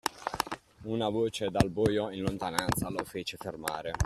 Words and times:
Una 0.85 1.09
voce 1.09 1.51
dal 1.51 1.69
buio, 1.69 2.09
in 2.09 2.23
lontananza, 2.23 2.89
lo 2.89 3.03
fece 3.05 3.37
fermare. 3.37 3.91